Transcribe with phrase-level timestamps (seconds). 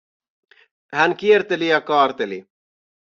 [0.95, 2.45] Hän kierteli ja kaarteli.